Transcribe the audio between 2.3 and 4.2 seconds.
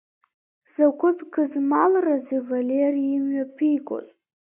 Валери имҩаԥигоз?